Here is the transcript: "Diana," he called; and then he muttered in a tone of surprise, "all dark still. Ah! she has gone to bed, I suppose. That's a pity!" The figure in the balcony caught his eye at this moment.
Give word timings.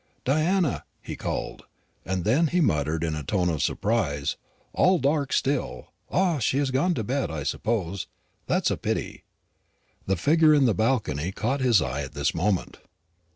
"Diana," 0.25 0.83
he 0.99 1.15
called; 1.15 1.65
and 2.05 2.23
then 2.23 2.47
he 2.47 2.59
muttered 2.59 3.03
in 3.03 3.13
a 3.13 3.21
tone 3.21 3.49
of 3.49 3.61
surprise, 3.61 4.35
"all 4.73 4.97
dark 4.97 5.31
still. 5.31 5.93
Ah! 6.09 6.39
she 6.39 6.57
has 6.57 6.71
gone 6.71 6.95
to 6.95 7.03
bed, 7.03 7.29
I 7.29 7.43
suppose. 7.43 8.07
That's 8.47 8.71
a 8.71 8.77
pity!" 8.77 9.25
The 10.07 10.15
figure 10.15 10.55
in 10.55 10.65
the 10.65 10.73
balcony 10.73 11.31
caught 11.31 11.61
his 11.61 11.83
eye 11.83 12.01
at 12.01 12.13
this 12.13 12.33
moment. 12.33 12.79